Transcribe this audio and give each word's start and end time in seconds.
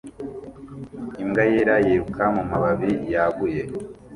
Imbwa 1.21 1.43
yera 1.51 1.75
yiruka 1.85 2.23
mumababi 2.35 2.91
yaguye 3.13 3.63